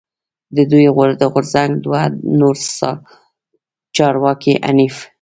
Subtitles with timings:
[0.55, 0.85] د دوی
[1.21, 2.01] د غورځنګ دوه
[2.39, 2.55] نور
[3.95, 4.95] چارواکی حنیف